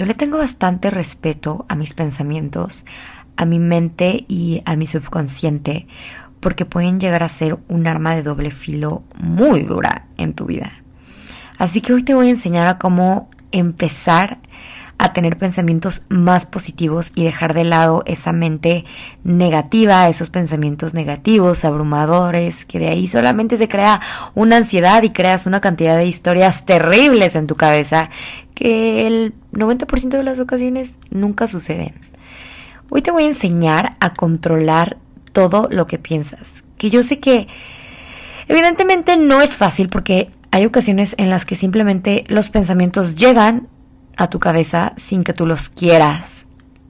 yo 0.00 0.06
le 0.06 0.14
tengo 0.14 0.38
bastante 0.38 0.88
respeto 0.88 1.66
a 1.68 1.76
mis 1.76 1.92
pensamientos, 1.92 2.86
a 3.36 3.44
mi 3.44 3.58
mente 3.58 4.24
y 4.28 4.62
a 4.64 4.74
mi 4.74 4.86
subconsciente, 4.86 5.86
porque 6.40 6.64
pueden 6.64 7.00
llegar 7.00 7.22
a 7.22 7.28
ser 7.28 7.58
un 7.68 7.86
arma 7.86 8.14
de 8.14 8.22
doble 8.22 8.50
filo 8.50 9.02
muy 9.18 9.60
dura 9.60 10.06
en 10.16 10.32
tu 10.32 10.46
vida. 10.46 10.72
Así 11.58 11.82
que 11.82 11.92
hoy 11.92 12.02
te 12.02 12.14
voy 12.14 12.28
a 12.28 12.30
enseñar 12.30 12.66
a 12.66 12.78
cómo 12.78 13.28
empezar 13.52 14.38
a 14.96 15.12
tener 15.12 15.36
pensamientos 15.36 16.00
más 16.08 16.46
positivos 16.46 17.12
y 17.14 17.24
dejar 17.24 17.52
de 17.52 17.64
lado 17.64 18.02
esa 18.06 18.32
mente 18.32 18.86
negativa, 19.22 20.08
esos 20.08 20.30
pensamientos 20.30 20.94
negativos, 20.94 21.66
abrumadores, 21.66 22.64
que 22.64 22.78
de 22.78 22.88
ahí 22.88 23.06
solamente 23.06 23.58
se 23.58 23.68
crea 23.68 24.00
una 24.34 24.56
ansiedad 24.56 25.02
y 25.02 25.10
creas 25.10 25.44
una 25.44 25.60
cantidad 25.60 25.98
de 25.98 26.06
historias 26.06 26.64
terribles 26.64 27.34
en 27.34 27.46
tu 27.46 27.56
cabeza 27.56 28.08
que 28.54 29.32
90% 29.52 30.10
de 30.10 30.22
las 30.22 30.38
ocasiones 30.38 30.94
nunca 31.10 31.46
suceden. 31.46 31.94
Hoy 32.88 33.02
te 33.02 33.10
voy 33.10 33.24
a 33.24 33.28
enseñar 33.28 33.96
a 34.00 34.14
controlar 34.14 34.96
todo 35.32 35.68
lo 35.70 35.86
que 35.86 35.98
piensas, 35.98 36.64
que 36.76 36.90
yo 36.90 37.02
sé 37.02 37.20
que 37.20 37.46
evidentemente 38.48 39.16
no 39.16 39.42
es 39.42 39.56
fácil 39.56 39.88
porque 39.88 40.30
hay 40.50 40.66
ocasiones 40.66 41.14
en 41.18 41.30
las 41.30 41.44
que 41.44 41.54
simplemente 41.54 42.24
los 42.28 42.50
pensamientos 42.50 43.14
llegan 43.14 43.68
a 44.16 44.28
tu 44.28 44.40
cabeza 44.40 44.92
sin 44.96 45.24
que 45.24 45.32
tú 45.32 45.46
los 45.46 45.68
quieras. 45.68 46.46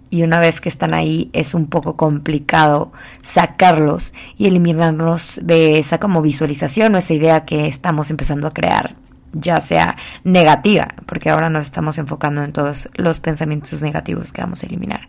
Y 0.08 0.24
una 0.24 0.40
vez 0.40 0.60
que 0.60 0.68
están 0.68 0.94
ahí 0.94 1.30
es 1.32 1.54
un 1.54 1.66
poco 1.66 1.96
complicado 1.96 2.92
sacarlos 3.22 4.12
y 4.36 4.46
eliminarlos 4.46 5.38
de 5.42 5.78
esa 5.78 6.00
como 6.00 6.22
visualización 6.22 6.94
o 6.94 6.98
esa 6.98 7.14
idea 7.14 7.44
que 7.44 7.68
estamos 7.68 8.10
empezando 8.10 8.48
a 8.48 8.52
crear, 8.52 8.96
ya 9.32 9.60
sea 9.60 9.96
negativa, 10.24 10.88
porque 11.06 11.30
ahora 11.30 11.50
nos 11.50 11.64
estamos 11.64 11.98
enfocando 11.98 12.42
en 12.42 12.52
todos 12.52 12.88
los 12.94 13.20
pensamientos 13.20 13.82
negativos 13.82 14.32
que 14.32 14.42
vamos 14.42 14.62
a 14.62 14.66
eliminar. 14.66 15.08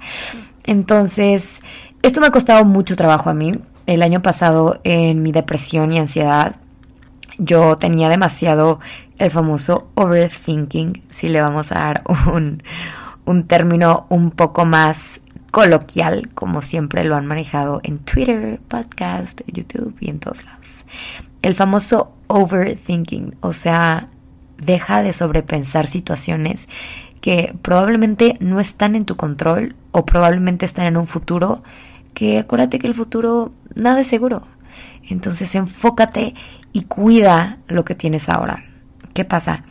Entonces, 0.64 1.62
esto 2.02 2.22
me 2.22 2.28
ha 2.28 2.32
costado 2.32 2.66
mucho 2.66 2.96
trabajo 2.96 3.30
a 3.30 3.34
mí. 3.34 3.54
El 3.88 4.04
año 4.04 4.22
pasado 4.22 4.80
en 4.84 5.24
mi 5.24 5.32
depresión 5.32 5.92
y 5.92 6.00
ansiedad, 6.00 6.56
yo 7.38 7.76
tenía 7.78 8.10
demasiado 8.10 8.80
el 9.18 9.32
famoso 9.32 9.90
overthinking, 9.96 11.04
si 11.10 11.30
le 11.30 11.42
vamos 11.42 11.72
a 11.72 11.76
dar 11.76 12.04
un, 12.32 12.64
un 13.26 13.48
término 13.48 14.06
un 14.10 14.32
poco 14.32 14.66
más 14.66 15.22
coloquial, 15.52 16.30
como 16.34 16.62
siempre 16.62 17.04
lo 17.04 17.16
han 17.16 17.28
manejado 17.28 17.82
en 17.84 18.00
Twitter, 18.00 18.60
podcast, 18.68 19.42
YouTube 19.48 19.96
y 20.00 20.10
en 20.10 20.20
todos 20.20 20.46
lados. 20.46 20.86
El 21.42 21.56
famoso 21.56 22.14
overthinking, 22.28 23.36
o 23.42 23.54
sea, 23.54 24.08
deja 24.58 25.02
de 25.02 25.14
sobrepensar 25.14 25.88
situaciones 25.88 26.70
que 27.20 27.56
probablemente 27.62 28.38
no 28.40 28.60
están 28.60 28.96
en 28.96 29.06
tu 29.06 29.16
control 29.16 29.76
o 29.92 30.06
probablemente 30.06 30.66
están 30.66 30.86
en 30.86 30.98
un 30.98 31.08
futuro 31.08 31.64
que 32.14 32.40
acuérdate 32.40 32.80
que 32.80 32.88
el 32.88 32.94
futuro 32.94 33.52
nada 33.76 34.02
es 34.02 34.08
seguro. 34.08 34.48
Entonces 35.10 35.54
enfócate 35.56 36.36
y 36.74 36.84
cuida 36.84 37.58
lo 37.68 37.86
que 37.86 37.96
tienes 37.96 38.30
ahora. 38.30 38.64
¿Qué 39.14 39.26
pasa? 39.26 39.64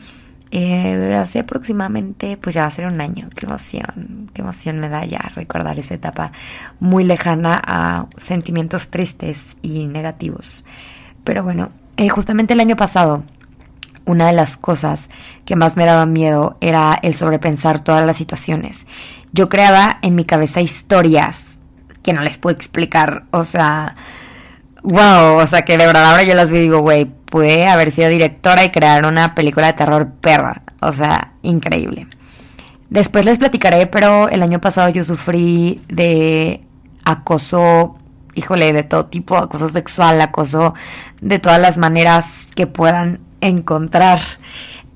Eh, 0.52 1.14
hace 1.14 1.40
aproximadamente, 1.40 2.36
pues 2.36 2.54
ya 2.54 2.62
va 2.62 2.68
a 2.68 2.72
ser 2.72 2.86
un 2.86 3.00
año. 3.00 3.28
Qué 3.36 3.46
emoción, 3.46 4.30
qué 4.34 4.42
emoción 4.42 4.80
me 4.80 4.88
da 4.88 5.04
ya 5.04 5.20
recordar 5.34 5.78
esa 5.78 5.94
etapa 5.94 6.32
muy 6.80 7.04
lejana 7.04 7.60
a 7.64 8.06
sentimientos 8.16 8.88
tristes 8.88 9.40
y 9.62 9.86
negativos. 9.86 10.64
Pero 11.30 11.44
bueno, 11.44 11.70
eh, 11.96 12.08
justamente 12.08 12.54
el 12.54 12.60
año 12.60 12.74
pasado, 12.74 13.22
una 14.04 14.26
de 14.26 14.32
las 14.32 14.56
cosas 14.56 15.08
que 15.44 15.54
más 15.54 15.76
me 15.76 15.84
daba 15.84 16.04
miedo 16.04 16.56
era 16.60 16.98
el 17.02 17.14
sobrepensar 17.14 17.78
todas 17.78 18.04
las 18.04 18.16
situaciones. 18.16 18.84
Yo 19.30 19.48
creaba 19.48 20.00
en 20.02 20.16
mi 20.16 20.24
cabeza 20.24 20.60
historias 20.60 21.38
que 22.02 22.12
no 22.12 22.22
les 22.22 22.38
puedo 22.38 22.56
explicar, 22.56 23.26
o 23.30 23.44
sea, 23.44 23.94
wow, 24.82 25.36
o 25.36 25.46
sea 25.46 25.62
que 25.62 25.78
de 25.78 25.86
verdad 25.86 26.10
ahora 26.10 26.24
yo 26.24 26.34
las 26.34 26.50
vi 26.50 26.58
y 26.58 26.62
digo, 26.62 26.80
güey, 26.80 27.04
puede 27.04 27.68
haber 27.68 27.92
sido 27.92 28.08
directora 28.08 28.64
y 28.64 28.70
crear 28.70 29.06
una 29.06 29.36
película 29.36 29.68
de 29.68 29.74
terror 29.74 30.10
perra. 30.20 30.62
O 30.80 30.92
sea, 30.92 31.34
increíble. 31.42 32.08
Después 32.88 33.24
les 33.24 33.38
platicaré, 33.38 33.86
pero 33.86 34.28
el 34.28 34.42
año 34.42 34.60
pasado 34.60 34.88
yo 34.88 35.04
sufrí 35.04 35.80
de 35.86 36.60
acoso, 37.04 37.99
híjole, 38.34 38.72
de 38.72 38.82
todo 38.82 39.06
tipo, 39.06 39.36
acoso 39.36 39.68
sexual, 39.68 40.20
acoso 40.20 40.74
de 41.20 41.38
todas 41.38 41.60
las 41.60 41.78
maneras 41.78 42.26
que 42.54 42.66
puedan 42.66 43.20
encontrar 43.40 44.20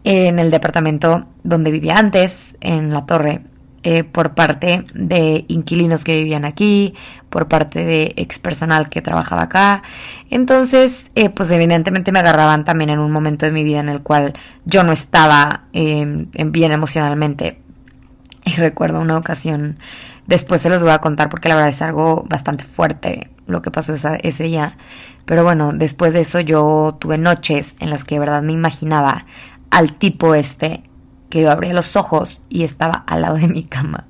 en 0.05 0.39
el 0.39 0.51
departamento 0.51 1.27
donde 1.43 1.71
vivía 1.71 1.97
antes, 1.97 2.57
en 2.61 2.93
la 2.93 3.07
torre. 3.07 3.41
Eh, 3.87 4.03
por 4.03 4.33
parte 4.33 4.87
de 4.95 5.45
inquilinos 5.49 6.05
que 6.05 6.17
vivían 6.17 6.47
aquí, 6.47 6.95
por 7.29 7.49
parte 7.49 7.85
de 7.85 8.15
ex 8.17 8.39
personal 8.39 8.89
que 8.89 9.03
trabajaba 9.03 9.43
acá. 9.43 9.83
Entonces, 10.31 11.11
eh, 11.15 11.29
pues 11.29 11.51
evidentemente 11.51 12.11
me 12.11 12.21
agarraban 12.21 12.65
también 12.65 12.89
en 12.89 12.99
un 12.99 13.13
momento 13.13 13.45
de 13.45 13.53
mi 13.53 13.63
vida 13.63 13.81
en 13.81 13.91
el 13.91 14.01
cual 14.01 14.33
yo 14.65 14.85
no 14.85 14.93
estaba 14.93 15.65
em, 15.75 16.29
bien 16.33 16.73
emocionalmente. 16.73 17.59
Y 18.47 18.53
recuerdo 18.53 19.03
una 19.03 19.19
ocasión, 19.19 19.77
después 20.27 20.63
se 20.63 20.71
los 20.71 20.83
voy 20.83 20.93
a 20.93 21.01
contar 21.01 21.29
porque 21.29 21.49
la 21.49 21.55
verdad 21.55 21.71
es 21.71 21.83
algo 21.83 22.25
bastante 22.29 22.65
fuerte 22.65 23.31
lo 23.47 23.63
que 23.63 23.71
pasó 23.71 23.95
ese 23.95 24.45
día. 24.45 24.77
Pero 25.25 25.43
bueno, 25.45 25.73
después 25.73 26.13
de 26.13 26.21
eso 26.21 26.41
yo 26.41 26.97
tuve 26.99 27.19
noches 27.19 27.75
en 27.81 27.91
las 27.91 28.05
que 28.05 28.17
de 28.17 28.21
verdad 28.21 28.43
me 28.43 28.53
imaginaba 28.53 29.27
al 29.71 29.93
tipo 29.95 30.35
este 30.35 30.83
que 31.31 31.43
yo 31.43 31.51
abría 31.51 31.73
los 31.73 31.97
ojos 31.97 32.39
y 32.49 32.63
estaba 32.63 33.05
al 33.07 33.23
lado 33.23 33.37
de 33.37 33.49
mi 33.49 33.65
cama, 33.65 34.07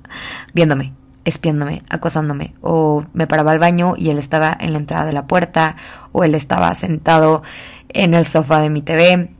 viéndome, 0.53 0.93
espiándome, 1.23 1.81
acosándome, 1.89 2.53
o 2.61 3.03
me 3.13 3.25
paraba 3.25 3.51
al 3.51 3.59
baño 3.59 3.95
y 3.97 4.11
él 4.11 4.19
estaba 4.19 4.55
en 4.59 4.73
la 4.73 4.77
entrada 4.77 5.05
de 5.05 5.13
la 5.13 5.25
puerta, 5.25 5.75
o 6.11 6.23
él 6.23 6.35
estaba 6.35 6.73
sentado 6.75 7.41
en 7.89 8.13
el 8.13 8.25
sofá 8.25 8.59
de 8.59 8.69
mi 8.69 8.81
TV. 8.81 9.31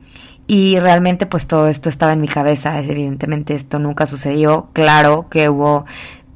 Y 0.48 0.80
realmente 0.80 1.26
pues 1.26 1.46
todo 1.46 1.68
esto 1.68 1.88
estaba 1.88 2.12
en 2.12 2.20
mi 2.20 2.28
cabeza, 2.28 2.80
evidentemente 2.80 3.54
esto 3.54 3.78
nunca 3.78 4.06
sucedió, 4.06 4.68
claro 4.72 5.28
que 5.28 5.48
hubo 5.48 5.86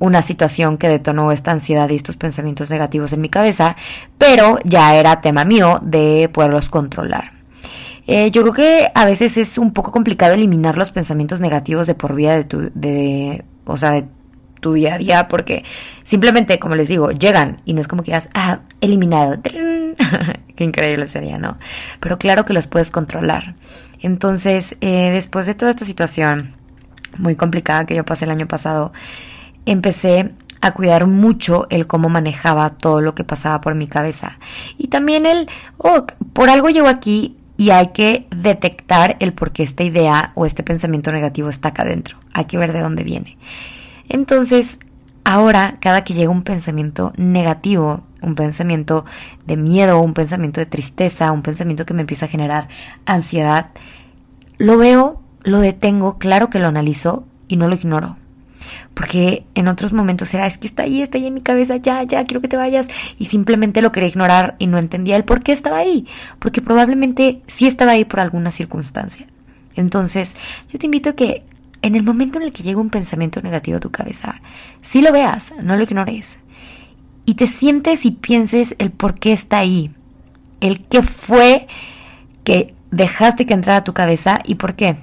una 0.01 0.23
situación 0.23 0.79
que 0.79 0.89
detonó 0.89 1.31
esta 1.31 1.53
ansiedad 1.53 1.89
y 1.91 1.95
estos 1.95 2.17
pensamientos 2.17 2.71
negativos 2.71 3.13
en 3.13 3.21
mi 3.21 3.29
cabeza, 3.29 3.77
pero 4.19 4.59
ya 4.65 4.97
era 4.97 5.21
tema 5.21 5.45
mío 5.45 5.79
de 5.83 6.29
poderlos 6.33 6.69
controlar. 6.71 7.33
Eh, 8.07 8.33
yo 8.33 8.43
creo 8.43 8.55
que 8.55 8.91
a 8.95 9.05
veces 9.05 9.37
es 9.37 9.59
un 9.59 9.73
poco 9.73 9.93
complicado 9.93 10.35
eliminar 10.35 10.77
los 10.77 10.91
pensamientos 10.91 11.41
negativos 11.41 11.87
de 11.87 11.95
por 11.95 12.17
vida 12.17 12.35
de 12.35 12.45
tu, 12.45 12.71
de, 12.75 13.45
o 13.67 13.77
sea, 13.77 13.93
de 13.93 14.07
tu 14.61 14.73
día 14.73 14.95
a 14.95 14.99
día, 14.99 15.29
porque 15.29 15.65
simplemente, 16.03 16.59
como 16.59 16.75
les 16.75 16.89
digo, 16.89 17.13
llegan 17.13 17.61
y 17.65 17.75
no 17.75 17.81
es 17.81 17.87
como 17.87 18.03
que 18.03 18.11
digas, 18.11 18.29
ah, 18.35 18.61
eliminado. 18.81 19.39
Qué 20.57 20.65
increíble 20.65 21.09
sería, 21.09 21.39
¿no? 21.39 21.59
Pero 22.01 22.19
claro 22.19 22.45
que 22.45 22.53
los 22.53 22.67
puedes 22.67 22.91
controlar. 22.91 23.55
Entonces, 24.01 24.77
eh, 24.81 25.11
después 25.11 25.47
de 25.47 25.55
toda 25.55 25.71
esta 25.71 25.85
situación 25.85 26.57
muy 27.19 27.37
complicada 27.37 27.87
que 27.87 27.95
yo 27.95 28.05
pasé 28.05 28.25
el 28.25 28.31
año 28.31 28.49
pasado, 28.49 28.93
empecé 29.67 30.33
a 30.61 30.73
cuidar 30.73 31.07
mucho 31.07 31.67
el 31.71 31.87
cómo 31.87 32.09
manejaba 32.09 32.71
todo 32.71 33.01
lo 33.01 33.15
que 33.15 33.25
pasaba 33.25 33.61
por 33.61 33.75
mi 33.75 33.87
cabeza. 33.87 34.39
Y 34.77 34.89
también 34.89 35.27
el, 35.27 35.49
oh, 35.79 36.07
por 36.33 36.51
algo 36.51 36.69
llego 36.69 36.89
aquí, 36.89 37.37
y 37.61 37.73
hay 37.73 37.89
que 37.89 38.27
detectar 38.35 39.19
el 39.21 39.35
por 39.35 39.53
qué 39.53 39.63
esta 39.63 39.83
idea 39.83 40.33
o 40.35 40.47
este 40.47 40.63
pensamiento 40.63 41.13
negativo 41.13 41.51
está 41.51 41.69
acá 41.69 41.83
adentro. 41.83 42.17
Hay 42.33 42.47
que 42.47 42.57
ver 42.57 42.73
de 42.73 42.81
dónde 42.81 43.05
viene. 43.05 43.37
Entonces, 44.09 44.79
ahora, 45.25 45.77
cada 45.79 46.03
que 46.03 46.15
llega 46.15 46.31
un 46.31 46.43
pensamiento 46.43 47.13
negativo, 47.19 48.01
un 48.23 48.35
pensamiento 48.35 49.05
de 49.47 49.59
miedo, 49.59 50.01
un 50.01 50.15
pensamiento 50.15 50.59
de 50.59 50.65
tristeza, 50.65 51.33
un 51.33 51.43
pensamiento 51.43 51.85
que 51.85 51.93
me 51.93 52.01
empieza 52.01 52.25
a 52.25 52.31
generar 52.31 52.69
ansiedad, 53.05 53.73
lo 54.57 54.79
veo, 54.79 55.21
lo 55.43 55.59
detengo, 55.59 56.17
claro 56.17 56.49
que 56.49 56.61
lo 56.61 56.69
analizo 56.69 57.27
y 57.47 57.57
no 57.57 57.69
lo 57.69 57.75
ignoro. 57.75 58.17
Porque 59.01 59.45
en 59.55 59.67
otros 59.67 59.95
momentos 59.95 60.35
era, 60.35 60.47
es 60.47 60.59
que 60.59 60.67
está 60.67 60.83
ahí, 60.83 61.01
está 61.01 61.17
ahí 61.17 61.25
en 61.25 61.33
mi 61.33 61.41
cabeza, 61.41 61.77
ya, 61.77 62.03
ya, 62.03 62.27
quiero 62.27 62.43
que 62.43 62.49
te 62.49 62.59
vayas. 62.59 62.87
Y 63.17 63.25
simplemente 63.25 63.81
lo 63.81 63.93
quería 63.93 64.11
ignorar 64.11 64.57
y 64.59 64.67
no 64.67 64.77
entendía 64.77 65.17
el 65.17 65.25
por 65.25 65.43
qué 65.43 65.53
estaba 65.53 65.79
ahí. 65.79 66.07
Porque 66.39 66.61
probablemente 66.61 67.41
sí 67.47 67.67
estaba 67.67 67.93
ahí 67.93 68.05
por 68.05 68.21
alguna 68.21 68.51
circunstancia. 68.51 69.27
Entonces, 69.75 70.35
yo 70.71 70.79
te 70.79 70.85
invito 70.85 71.09
a 71.09 71.13
que 71.15 71.45
en 71.81 71.95
el 71.95 72.03
momento 72.03 72.37
en 72.37 72.45
el 72.45 72.53
que 72.53 72.63
llega 72.63 72.79
un 72.79 72.91
pensamiento 72.91 73.41
negativo 73.41 73.79
a 73.79 73.81
tu 73.81 73.91
cabeza, 73.91 74.43
sí 74.83 75.01
lo 75.01 75.13
veas, 75.13 75.55
no 75.63 75.79
lo 75.79 75.83
ignores. 75.83 76.41
Y 77.25 77.37
te 77.37 77.47
sientes 77.47 78.05
y 78.05 78.11
pienses 78.11 78.75
el 78.77 78.91
por 78.91 79.19
qué 79.19 79.33
está 79.33 79.61
ahí. 79.61 79.93
El 80.61 80.85
qué 80.85 81.03
fue 81.03 81.69
que 82.45 82.75
dejaste 82.91 83.47
que 83.47 83.55
entrara 83.55 83.79
a 83.79 83.85
tu 83.85 83.95
cabeza 83.95 84.41
y 84.45 84.57
por 84.57 84.75
qué. 84.75 84.99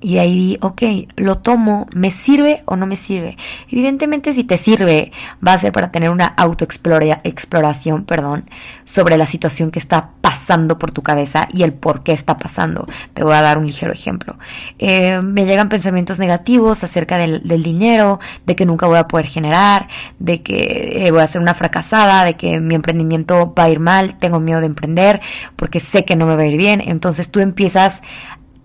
Y 0.00 0.14
de 0.14 0.20
ahí 0.20 0.34
di, 0.34 0.58
ok, 0.60 0.82
lo 1.16 1.38
tomo, 1.38 1.86
¿me 1.94 2.10
sirve 2.10 2.62
o 2.66 2.76
no 2.76 2.86
me 2.86 2.96
sirve? 2.96 3.36
Evidentemente 3.70 4.34
si 4.34 4.44
te 4.44 4.58
sirve, 4.58 5.10
va 5.46 5.54
a 5.54 5.58
ser 5.58 5.72
para 5.72 5.90
tener 5.90 6.10
una 6.10 6.26
autoexploración, 6.26 8.04
perdón, 8.04 8.48
sobre 8.84 9.16
la 9.16 9.26
situación 9.26 9.70
que 9.70 9.78
está 9.78 10.10
pasando 10.20 10.78
por 10.78 10.90
tu 10.90 11.02
cabeza 11.02 11.48
y 11.52 11.62
el 11.62 11.72
por 11.72 12.02
qué 12.02 12.12
está 12.12 12.36
pasando. 12.36 12.86
Te 13.14 13.24
voy 13.24 13.34
a 13.34 13.42
dar 13.42 13.58
un 13.58 13.66
ligero 13.66 13.92
ejemplo. 13.92 14.36
Eh, 14.78 15.20
me 15.22 15.46
llegan 15.46 15.68
pensamientos 15.68 16.18
negativos 16.18 16.84
acerca 16.84 17.16
del, 17.16 17.42
dinero, 17.62 18.20
de 18.44 18.54
que 18.54 18.66
nunca 18.66 18.86
voy 18.86 18.98
a 18.98 19.08
poder 19.08 19.26
generar, 19.26 19.88
de 20.18 20.42
que 20.42 21.06
eh, 21.06 21.10
voy 21.10 21.22
a 21.22 21.26
ser 21.26 21.40
una 21.40 21.54
fracasada, 21.54 22.24
de 22.24 22.36
que 22.36 22.60
mi 22.60 22.74
emprendimiento 22.74 23.54
va 23.58 23.64
a 23.64 23.70
ir 23.70 23.80
mal, 23.80 24.18
tengo 24.18 24.40
miedo 24.40 24.60
de 24.60 24.66
emprender 24.66 25.20
porque 25.56 25.80
sé 25.80 26.04
que 26.04 26.16
no 26.16 26.26
me 26.26 26.36
va 26.36 26.42
a 26.42 26.46
ir 26.46 26.58
bien. 26.58 26.82
Entonces 26.84 27.30
tú 27.30 27.40
empiezas 27.40 28.02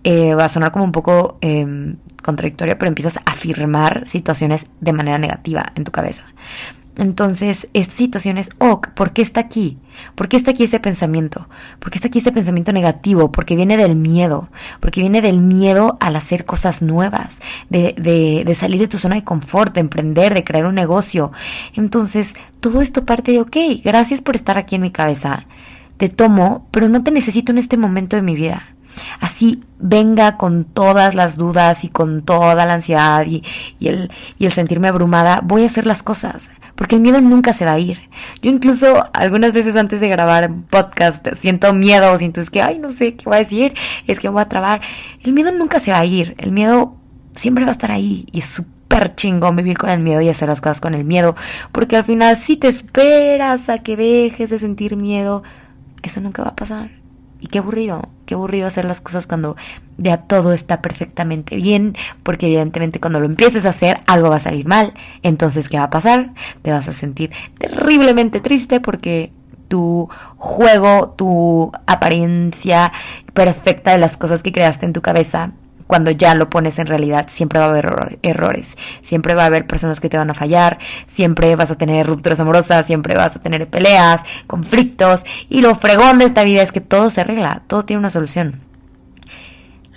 eh, 0.04 0.34
va 0.34 0.46
a 0.46 0.48
sonar 0.48 0.72
como 0.72 0.84
un 0.84 0.92
poco 0.92 1.38
eh, 1.40 1.94
contradictoria, 2.22 2.78
pero 2.78 2.88
empiezas 2.88 3.16
a 3.16 3.22
afirmar 3.26 4.08
situaciones 4.08 4.68
de 4.80 4.92
manera 4.92 5.18
negativa 5.18 5.72
en 5.74 5.84
tu 5.84 5.92
cabeza. 5.92 6.24
Entonces, 6.94 7.68
esta 7.72 7.96
situación 7.96 8.36
es, 8.36 8.50
ok, 8.58 8.88
¿por 8.90 9.12
qué 9.12 9.22
está 9.22 9.40
aquí? 9.40 9.78
¿Por 10.14 10.28
qué 10.28 10.36
está 10.36 10.50
aquí 10.50 10.64
ese 10.64 10.78
pensamiento? 10.78 11.48
¿Por 11.78 11.90
qué 11.90 11.96
está 11.96 12.08
aquí 12.08 12.18
ese 12.18 12.32
pensamiento 12.32 12.70
negativo? 12.70 13.32
Porque 13.32 13.56
viene 13.56 13.78
del 13.78 13.96
miedo, 13.96 14.50
porque 14.78 15.00
viene 15.00 15.22
del 15.22 15.38
miedo 15.38 15.96
al 16.00 16.16
hacer 16.16 16.44
cosas 16.44 16.82
nuevas, 16.82 17.40
de, 17.70 17.94
de, 17.96 18.42
de 18.44 18.54
salir 18.54 18.78
de 18.78 18.88
tu 18.88 18.98
zona 18.98 19.14
de 19.14 19.24
confort, 19.24 19.72
de 19.72 19.80
emprender, 19.80 20.34
de 20.34 20.44
crear 20.44 20.66
un 20.66 20.74
negocio. 20.74 21.32
Entonces, 21.74 22.34
todo 22.60 22.82
esto 22.82 23.06
parte 23.06 23.32
de, 23.32 23.40
ok, 23.40 23.56
gracias 23.82 24.20
por 24.20 24.36
estar 24.36 24.58
aquí 24.58 24.74
en 24.74 24.82
mi 24.82 24.90
cabeza, 24.90 25.46
te 25.96 26.10
tomo, 26.10 26.68
pero 26.72 26.90
no 26.90 27.02
te 27.02 27.10
necesito 27.10 27.52
en 27.52 27.58
este 27.58 27.78
momento 27.78 28.16
de 28.16 28.22
mi 28.22 28.34
vida. 28.34 28.74
Así 29.20 29.62
venga 29.78 30.36
con 30.36 30.64
todas 30.64 31.14
las 31.14 31.36
dudas 31.36 31.84
y 31.84 31.88
con 31.88 32.22
toda 32.22 32.54
la 32.66 32.74
ansiedad 32.74 33.26
y, 33.26 33.42
el, 33.80 34.10
sentirme 34.50 34.88
abrumada, 34.88 35.40
voy 35.42 35.64
a 35.64 35.66
hacer 35.66 35.86
las 35.86 36.02
cosas. 36.02 36.50
Porque 36.74 36.96
el 36.96 37.02
miedo 37.02 37.20
nunca 37.20 37.52
se 37.52 37.64
va 37.64 37.72
a 37.72 37.78
ir. 37.78 38.00
Yo 38.40 38.50
incluso 38.50 39.04
algunas 39.12 39.52
veces 39.52 39.76
antes 39.76 40.00
de 40.00 40.08
grabar 40.08 40.50
podcast 40.70 41.26
siento 41.36 41.72
miedo, 41.74 42.16
siento 42.16 42.40
es 42.40 42.48
que, 42.48 42.62
ay, 42.62 42.78
no 42.78 42.90
sé 42.90 43.14
qué 43.14 43.24
voy 43.26 43.36
a 43.36 43.38
decir, 43.40 43.74
es 44.06 44.18
que 44.18 44.28
voy 44.28 44.40
a 44.40 44.48
trabar. 44.48 44.80
El 45.22 45.32
miedo 45.32 45.52
nunca 45.52 45.80
se 45.80 45.92
va 45.92 45.98
a 45.98 46.04
ir. 46.06 46.34
El 46.38 46.50
miedo 46.50 46.96
siempre 47.32 47.64
va 47.64 47.70
a 47.70 47.72
estar 47.72 47.90
ahí 47.90 48.26
y 48.32 48.38
es 48.38 48.46
súper 48.46 49.14
chingón 49.14 49.54
vivir 49.56 49.76
con 49.78 49.90
el 49.90 50.00
miedo 50.00 50.20
y 50.22 50.28
hacer 50.28 50.48
las 50.48 50.60
cosas 50.60 50.80
con 50.80 50.94
el 50.94 51.04
miedo. 51.04 51.36
Porque 51.72 51.96
al 51.96 52.04
final 52.04 52.38
si 52.38 52.56
te 52.56 52.68
esperas 52.68 53.68
a 53.68 53.78
que 53.78 53.96
dejes 53.96 54.50
de 54.50 54.58
sentir 54.58 54.96
miedo, 54.96 55.42
eso 56.02 56.20
nunca 56.20 56.42
va 56.42 56.50
a 56.50 56.56
pasar. 56.56 57.01
Y 57.42 57.48
qué 57.48 57.58
aburrido, 57.58 58.08
qué 58.24 58.34
aburrido 58.34 58.68
hacer 58.68 58.84
las 58.84 59.00
cosas 59.00 59.26
cuando 59.26 59.56
ya 59.98 60.18
todo 60.18 60.52
está 60.52 60.80
perfectamente 60.80 61.56
bien, 61.56 61.96
porque 62.22 62.46
evidentemente 62.46 63.00
cuando 63.00 63.18
lo 63.18 63.26
empieces 63.26 63.66
a 63.66 63.70
hacer 63.70 64.00
algo 64.06 64.30
va 64.30 64.36
a 64.36 64.40
salir 64.40 64.64
mal. 64.64 64.94
Entonces, 65.24 65.68
¿qué 65.68 65.76
va 65.76 65.84
a 65.84 65.90
pasar? 65.90 66.34
Te 66.62 66.70
vas 66.70 66.86
a 66.86 66.92
sentir 66.92 67.32
terriblemente 67.58 68.38
triste 68.38 68.78
porque 68.78 69.32
tu 69.66 70.08
juego, 70.36 71.14
tu 71.18 71.72
apariencia 71.86 72.92
perfecta 73.34 73.90
de 73.90 73.98
las 73.98 74.16
cosas 74.16 74.44
que 74.44 74.52
creaste 74.52 74.86
en 74.86 74.92
tu 74.92 75.02
cabeza 75.02 75.50
cuando 75.86 76.10
ya 76.10 76.34
lo 76.34 76.50
pones 76.50 76.78
en 76.78 76.86
realidad, 76.86 77.26
siempre 77.28 77.58
va 77.58 77.66
a 77.66 77.68
haber 77.68 78.18
errores, 78.22 78.76
siempre 79.02 79.34
va 79.34 79.44
a 79.44 79.46
haber 79.46 79.66
personas 79.66 80.00
que 80.00 80.08
te 80.08 80.16
van 80.16 80.30
a 80.30 80.34
fallar, 80.34 80.78
siempre 81.06 81.54
vas 81.56 81.70
a 81.70 81.76
tener 81.76 82.06
rupturas 82.06 82.40
amorosas, 82.40 82.86
siempre 82.86 83.14
vas 83.14 83.36
a 83.36 83.40
tener 83.40 83.68
peleas, 83.68 84.22
conflictos, 84.46 85.24
y 85.48 85.60
lo 85.60 85.74
fregón 85.74 86.18
de 86.18 86.24
esta 86.24 86.44
vida 86.44 86.62
es 86.62 86.72
que 86.72 86.80
todo 86.80 87.10
se 87.10 87.20
arregla, 87.20 87.62
todo 87.66 87.84
tiene 87.84 88.00
una 88.00 88.10
solución. 88.10 88.60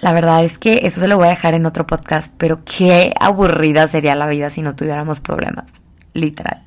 La 0.02 0.12
verdad 0.12 0.44
es 0.44 0.58
que 0.58 0.82
eso 0.84 1.00
se 1.00 1.08
lo 1.08 1.18
voy 1.18 1.28
a 1.28 1.30
dejar 1.30 1.54
en 1.54 1.66
otro 1.66 1.88
podcast, 1.88 2.32
pero 2.38 2.60
qué 2.66 3.14
aburrida 3.20 3.88
sería 3.88 4.16
la 4.16 4.28
vida 4.28 4.50
si 4.50 4.62
no 4.62 4.76
tuviéramos 4.76 5.22
problemas, 5.22 5.66
literal. 6.14 6.65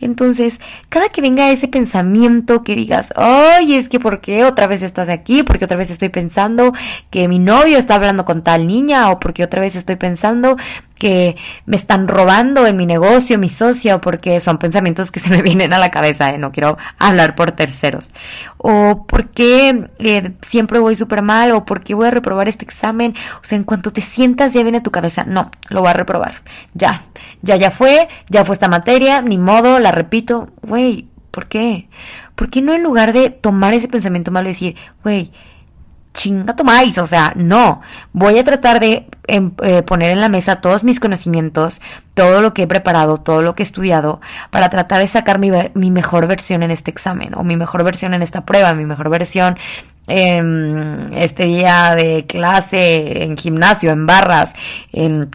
Entonces, 0.00 0.60
cada 0.88 1.08
que 1.08 1.20
venga 1.20 1.50
ese 1.50 1.68
pensamiento 1.68 2.62
que 2.62 2.74
digas, 2.74 3.08
ay, 3.16 3.74
es 3.74 3.88
que 3.88 4.00
¿por 4.00 4.20
qué 4.20 4.44
otra 4.44 4.66
vez 4.66 4.82
estás 4.82 5.08
aquí? 5.08 5.42
Porque 5.42 5.64
otra 5.64 5.76
vez 5.76 5.90
estoy 5.90 6.08
pensando 6.08 6.72
que 7.10 7.28
mi 7.28 7.38
novio 7.38 7.78
está 7.78 7.94
hablando 7.94 8.24
con 8.24 8.42
tal 8.42 8.66
niña 8.66 9.10
o 9.10 9.20
porque 9.20 9.44
otra 9.44 9.60
vez 9.60 9.76
estoy 9.76 9.96
pensando 9.96 10.56
que 10.98 11.36
me 11.64 11.76
están 11.76 12.08
robando 12.08 12.66
en 12.66 12.76
mi 12.76 12.86
negocio, 12.86 13.38
mi 13.38 13.48
socio, 13.48 14.00
porque 14.00 14.40
son 14.40 14.58
pensamientos 14.58 15.10
que 15.10 15.20
se 15.20 15.30
me 15.30 15.42
vienen 15.48 15.72
a 15.72 15.78
la 15.78 15.90
cabeza, 15.90 16.30
¿eh? 16.30 16.38
no 16.38 16.52
quiero 16.52 16.76
hablar 16.98 17.34
por 17.34 17.52
terceros. 17.52 18.12
O 18.58 19.06
porque 19.06 19.88
eh, 19.98 20.32
siempre 20.42 20.78
voy 20.78 20.96
súper 20.96 21.22
mal, 21.22 21.52
o 21.52 21.64
porque 21.64 21.94
voy 21.94 22.08
a 22.08 22.10
reprobar 22.10 22.48
este 22.48 22.64
examen. 22.64 23.14
O 23.36 23.44
sea, 23.44 23.56
en 23.56 23.64
cuanto 23.64 23.92
te 23.92 24.02
sientas 24.02 24.52
ya 24.52 24.62
viene 24.62 24.78
a 24.78 24.82
tu 24.82 24.90
cabeza, 24.90 25.24
no, 25.24 25.50
lo 25.70 25.80
voy 25.80 25.90
a 25.90 25.94
reprobar. 25.94 26.42
Ya, 26.74 27.02
ya, 27.42 27.56
ya 27.56 27.70
fue, 27.70 28.08
ya 28.28 28.44
fue 28.44 28.54
esta 28.54 28.68
materia, 28.68 29.22
ni 29.22 29.38
modo, 29.38 29.78
la 29.78 29.92
repito. 29.92 30.48
Güey, 30.62 31.06
¿por 31.30 31.46
qué? 31.46 31.88
¿Por 32.34 32.50
qué 32.50 32.62
no 32.62 32.74
en 32.74 32.82
lugar 32.82 33.12
de 33.12 33.30
tomar 33.30 33.74
ese 33.74 33.88
pensamiento 33.88 34.30
malo 34.30 34.48
y 34.48 34.52
decir, 34.52 34.76
güey, 35.02 35.32
chinga 36.18 36.56
tomáis, 36.56 36.98
o 36.98 37.06
sea, 37.06 37.32
no, 37.36 37.80
voy 38.12 38.40
a 38.40 38.44
tratar 38.44 38.80
de 38.80 39.06
em, 39.28 39.52
eh, 39.62 39.82
poner 39.82 40.10
en 40.10 40.20
la 40.20 40.28
mesa 40.28 40.60
todos 40.60 40.82
mis 40.82 40.98
conocimientos, 40.98 41.80
todo 42.14 42.42
lo 42.42 42.52
que 42.54 42.64
he 42.64 42.66
preparado, 42.66 43.18
todo 43.18 43.40
lo 43.40 43.54
que 43.54 43.62
he 43.62 43.66
estudiado, 43.66 44.20
para 44.50 44.68
tratar 44.68 45.00
de 45.00 45.06
sacar 45.06 45.38
mi, 45.38 45.50
mejor 45.90 46.26
versión 46.26 46.64
en 46.64 46.72
este 46.72 46.90
examen, 46.90 47.34
o 47.36 47.44
mi 47.44 47.56
mejor 47.56 47.84
versión 47.84 48.14
en 48.14 48.22
esta 48.22 48.44
prueba, 48.44 48.74
mi 48.74 48.84
mejor 48.84 49.10
versión 49.10 49.56
en 50.08 51.08
este 51.14 51.44
día 51.44 51.94
de 51.94 52.26
clase, 52.26 53.22
en 53.22 53.36
gimnasio, 53.36 53.92
en 53.92 54.04
barras, 54.06 54.54
en 54.92 55.30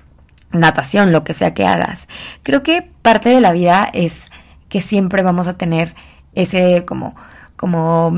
natación, 0.52 1.14
lo 1.14 1.24
que 1.24 1.34
sea 1.34 1.54
que 1.54 1.66
hagas. 1.66 2.10
Creo 2.44 2.62
que 2.62 2.82
parte 3.02 3.30
de 3.30 3.40
la 3.40 3.54
vida 3.54 3.90
es 3.94 4.30
que 4.68 4.82
siempre 4.82 5.22
vamos 5.24 5.48
a 5.48 5.58
tener 5.58 5.96
ese 6.36 6.84
como 6.86 7.16
como 7.56 8.12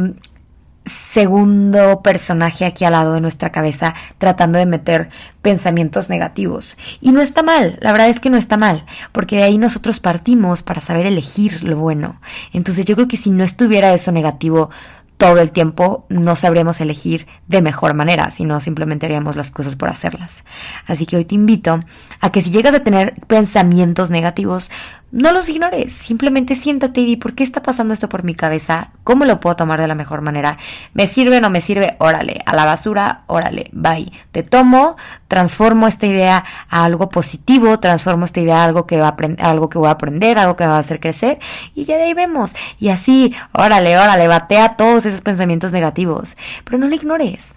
segundo 0.85 2.01
personaje 2.01 2.65
aquí 2.65 2.85
al 2.85 2.93
lado 2.93 3.13
de 3.13 3.21
nuestra 3.21 3.51
cabeza 3.51 3.95
tratando 4.17 4.59
de 4.59 4.65
meter 4.65 5.09
pensamientos 5.41 6.09
negativos. 6.09 6.77
Y 7.01 7.11
no 7.11 7.21
está 7.21 7.43
mal, 7.43 7.77
la 7.81 7.91
verdad 7.91 8.09
es 8.09 8.19
que 8.19 8.29
no 8.29 8.37
está 8.37 8.57
mal, 8.57 8.85
porque 9.11 9.37
de 9.37 9.43
ahí 9.43 9.57
nosotros 9.57 9.99
partimos 9.99 10.63
para 10.63 10.81
saber 10.81 11.05
elegir 11.05 11.63
lo 11.63 11.77
bueno. 11.77 12.19
Entonces 12.53 12.85
yo 12.85 12.95
creo 12.95 13.07
que 13.07 13.17
si 13.17 13.31
no 13.31 13.43
estuviera 13.43 13.93
eso 13.93 14.11
negativo 14.11 14.69
todo 15.17 15.39
el 15.39 15.51
tiempo, 15.51 16.05
no 16.09 16.35
sabremos 16.35 16.81
elegir 16.81 17.27
de 17.47 17.61
mejor 17.61 17.93
manera, 17.93 18.31
sino 18.31 18.59
simplemente 18.59 19.05
haríamos 19.05 19.35
las 19.35 19.49
cosas 19.49 19.75
por 19.75 19.89
hacerlas. 19.89 20.43
Así 20.85 21.05
que 21.05 21.17
hoy 21.17 21.25
te 21.25 21.35
invito 21.35 21.79
a 22.19 22.31
que 22.31 22.41
si 22.41 22.51
llegas 22.51 22.73
a 22.73 22.83
tener 22.83 23.13
pensamientos 23.27 24.09
negativos, 24.09 24.69
no 25.15 25.31
los 25.31 25.47
ignores, 25.47 25.93
simplemente 25.93 26.55
siéntate 26.55 26.99
y 26.99 27.05
di 27.05 27.15
por 27.15 27.35
qué 27.35 27.45
está 27.45 27.61
pasando 27.61 27.93
esto 27.93 28.09
por 28.09 28.25
mi 28.25 28.35
cabeza, 28.35 28.89
cómo 29.05 29.23
lo 29.23 29.39
puedo 29.39 29.55
tomar 29.55 29.79
de 29.79 29.87
la 29.87 29.95
mejor 29.95 30.19
manera, 30.19 30.57
me 30.93 31.07
sirve 31.07 31.37
o 31.37 31.41
no 31.41 31.49
me 31.49 31.61
sirve, 31.61 31.95
órale, 31.99 32.41
a 32.45 32.53
la 32.53 32.65
basura, 32.65 33.21
órale, 33.27 33.69
bye. 33.71 34.11
Te 34.33 34.43
tomo, 34.43 34.97
transformo 35.29 35.87
esta 35.87 36.05
idea 36.05 36.43
a 36.69 36.83
algo 36.83 37.07
positivo, 37.07 37.79
transformo 37.79 38.25
esta 38.25 38.41
idea 38.41 38.61
a 38.61 38.65
algo 38.65 38.85
que, 38.85 38.97
va 38.97 39.15
a 39.15 39.49
algo 39.49 39.69
que 39.69 39.77
voy 39.77 39.87
a 39.87 39.91
aprender, 39.91 40.37
algo 40.37 40.57
que 40.57 40.65
me 40.65 40.71
va 40.71 40.77
a 40.77 40.79
hacer 40.79 40.99
crecer 40.99 41.39
y 41.73 41.85
ya 41.85 41.95
de 41.95 42.03
ahí 42.03 42.13
vemos. 42.13 42.53
Y 42.77 42.89
así, 42.89 43.33
órale, 43.53 43.97
órale, 43.97 44.27
batea 44.27 44.75
todos 44.75 45.04
esos 45.05 45.21
pensamientos 45.21 45.71
negativos, 45.71 46.37
pero 46.63 46.77
no 46.77 46.87
lo 46.87 46.95
ignores. 46.95 47.55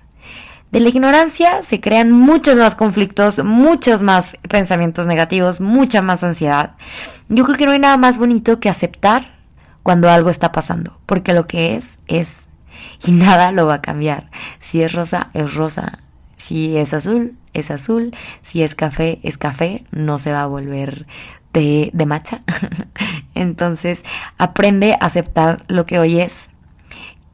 De 0.71 0.81
la 0.81 0.91
ignorancia 0.91 1.63
se 1.63 1.81
crean 1.81 2.13
muchos 2.13 2.57
más 2.57 2.75
conflictos, 2.75 3.43
muchos 3.43 4.03
más 4.03 4.37
pensamientos 4.51 5.07
negativos, 5.07 5.61
mucha 5.61 6.03
más 6.03 6.23
ansiedad. 6.23 6.75
Yo 7.31 7.45
creo 7.45 7.57
que 7.57 7.65
no 7.65 7.73
hay 7.73 7.79
nada 7.79 7.97
más 7.97 8.19
bonito 8.19 8.61
que 8.61 8.69
aceptar 8.69 9.39
cuando 9.83 10.11
algo 10.11 10.29
está 10.29 10.53
pasando, 10.53 10.99
porque 11.07 11.33
lo 11.33 11.47
que 11.47 11.77
es, 11.77 11.99
es. 12.07 12.31
Y 13.07 13.13
nada 13.13 13.51
lo 13.51 13.67
va 13.67 13.75
a 13.75 13.83
cambiar. 13.83 14.31
Si 14.61 14.83
es 14.83 14.93
rosa, 14.93 15.31
es 15.33 15.55
rosa. 15.55 16.01
Si 16.37 16.77
es 16.77 16.93
azul, 16.93 17.35
es 17.55 17.71
azul. 17.71 18.15
Si 18.43 18.63
es 18.63 18.75
café, 18.75 19.21
es 19.23 19.39
café. 19.39 19.87
No 19.91 20.19
se 20.19 20.33
va 20.33 20.43
a 20.43 20.47
volver 20.47 21.07
de, 21.55 21.91
de 21.95 22.05
macha. 22.05 22.41
Entonces, 23.35 24.03
aprende 24.37 24.93
a 24.93 25.07
aceptar 25.07 25.65
lo 25.69 25.87
que 25.87 25.99
hoy 25.99 26.21
es 26.21 26.51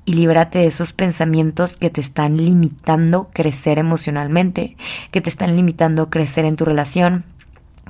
y 0.05 0.15
líbrate 0.15 0.59
de 0.59 0.67
esos 0.67 0.93
pensamientos 0.93 1.77
que 1.77 1.91
te 1.91 2.01
están 2.01 2.37
limitando 2.37 3.31
crecer 3.33 3.79
emocionalmente, 3.79 4.77
que 5.11 5.21
te 5.21 5.31
están 5.31 5.57
limitando 5.57 6.11
crecer 6.11 6.45
en 6.45 6.57
tu 6.57 6.65
relación, 6.65 7.25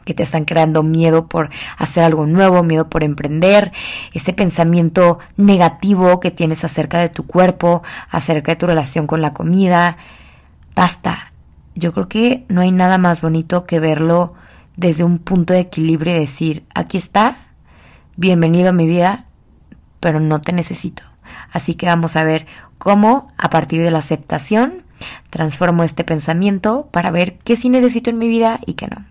que 0.05 0.15
te 0.15 0.23
están 0.23 0.45
creando 0.45 0.83
miedo 0.83 1.29
por 1.29 1.51
hacer 1.79 2.05
algo 2.05 2.27
nuevo, 2.27 2.63
miedo 2.63 2.89
por 2.89 3.03
emprender, 3.03 3.73
ese 4.13 4.33
pensamiento 4.33 5.19
negativo 5.37 6.21
que 6.21 6.31
tienes 6.31 6.65
acerca 6.65 6.99
de 6.99 7.09
tu 7.09 7.27
cuerpo, 7.27 7.83
acerca 8.11 8.53
de 8.53 8.57
tu 8.57 8.67
relación 8.67 9.07
con 9.07 9.23
la 9.23 9.33
comida. 9.33 9.97
Basta. 10.75 11.33
Yo 11.75 11.93
creo 11.93 12.09
que 12.09 12.45
no 12.49 12.61
hay 12.61 12.71
nada 12.71 12.99
más 12.99 13.21
bonito 13.21 13.67
que 13.67 13.81
verlo 13.81 14.35
desde 14.77 15.03
un 15.03 15.19
punto 15.19 15.55
de 15.55 15.61
equilibrio 15.61 16.15
y 16.15 16.21
decir, 16.21 16.65
aquí 16.73 16.99
está, 16.99 17.39
bienvenido 18.17 18.69
a 18.69 18.73
mi 18.73 18.87
vida, 18.87 19.25
pero 19.99 20.21
no 20.21 20.41
te 20.41 20.53
necesito. 20.53 21.03
Así 21.51 21.75
que 21.75 21.87
vamos 21.87 22.17
a 22.17 22.25
ver 22.25 22.47
cómo 22.79 23.33
a 23.39 23.51
partir 23.51 23.83
de 23.83 23.91
la 23.91 23.99
aceptación 23.99 24.83
transformo 25.31 25.85
este 25.85 26.05
pensamiento 26.05 26.89
para 26.91 27.11
ver 27.11 27.39
qué 27.45 27.57
sí 27.57 27.69
necesito 27.69 28.11
en 28.11 28.19
mi 28.19 28.29
vida 28.29 28.61
y 28.67 28.75
qué 28.75 28.89
no. 28.89 29.05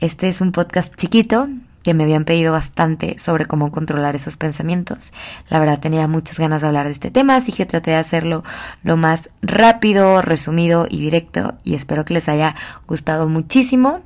Este 0.00 0.28
es 0.28 0.40
un 0.40 0.52
podcast 0.52 0.94
chiquito 0.96 1.48
que 1.84 1.94
me 1.94 2.04
habían 2.04 2.24
pedido 2.24 2.52
bastante 2.52 3.18
sobre 3.20 3.46
cómo 3.46 3.70
controlar 3.70 4.16
esos 4.16 4.36
pensamientos. 4.36 5.12
La 5.50 5.60
verdad 5.60 5.78
tenía 5.78 6.08
muchas 6.08 6.38
ganas 6.38 6.62
de 6.62 6.68
hablar 6.68 6.86
de 6.86 6.92
este 6.92 7.10
tema, 7.10 7.36
así 7.36 7.52
que 7.52 7.66
traté 7.66 7.92
de 7.92 7.98
hacerlo 7.98 8.42
lo 8.82 8.96
más 8.96 9.28
rápido, 9.42 10.22
resumido 10.22 10.86
y 10.88 11.00
directo 11.00 11.54
y 11.62 11.74
espero 11.74 12.04
que 12.04 12.14
les 12.14 12.28
haya 12.28 12.56
gustado 12.88 13.28
muchísimo. 13.28 14.00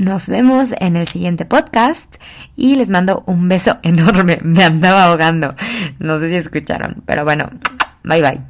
Nos 0.00 0.28
vemos 0.28 0.72
en 0.80 0.96
el 0.96 1.06
siguiente 1.06 1.44
podcast 1.44 2.16
y 2.56 2.74
les 2.76 2.88
mando 2.88 3.22
un 3.26 3.50
beso 3.50 3.76
enorme. 3.82 4.38
Me 4.40 4.64
andaba 4.64 5.04
ahogando. 5.04 5.54
No 5.98 6.18
sé 6.18 6.30
si 6.30 6.36
escucharon, 6.36 7.02
pero 7.04 7.22
bueno, 7.24 7.50
bye 8.02 8.22
bye. 8.22 8.40